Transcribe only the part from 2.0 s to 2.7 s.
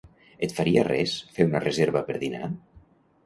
per dinar?